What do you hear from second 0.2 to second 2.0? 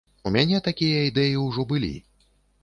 У мяне такія ідэі ўжо былі.